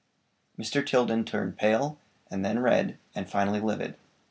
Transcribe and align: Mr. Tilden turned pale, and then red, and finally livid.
Mr. 0.59 0.83
Tilden 0.83 1.23
turned 1.23 1.57
pale, 1.59 1.99
and 2.31 2.43
then 2.43 2.57
red, 2.57 2.97
and 3.13 3.29
finally 3.29 3.59
livid. 3.59 3.95